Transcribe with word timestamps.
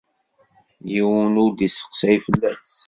Yiwen 0.91 1.33
ur 1.43 1.51
d-isteqsay 1.53 2.15
fell-as. 2.25 2.71